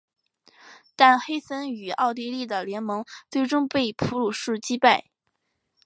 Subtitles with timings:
[0.95, 5.11] 但黑森与奥地利的联盟最终被普鲁士击败。